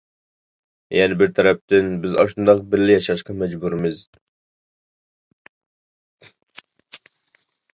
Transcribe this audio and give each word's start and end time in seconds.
يەنە 0.99 1.17
بىر 1.19 1.33
تەرەپتىن، 1.39 1.91
بىز 2.05 2.15
ئاشۇنداق 2.23 2.63
بىللە 2.71 2.95
ياشاشقا 2.97 3.37
مەجبۇرمىز. 3.41 4.01